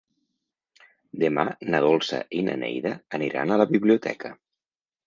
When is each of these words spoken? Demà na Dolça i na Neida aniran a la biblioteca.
Demà 1.25 1.45
na 1.75 1.83
Dolça 1.89 2.23
i 2.41 2.43
na 2.51 2.59
Neida 2.65 2.97
aniran 3.21 3.51
a 3.59 3.63
la 3.65 3.71
biblioteca. 3.77 4.35